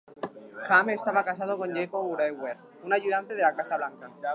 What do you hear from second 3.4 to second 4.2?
la Casa Blanca.